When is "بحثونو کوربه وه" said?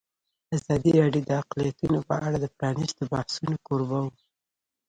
3.11-4.11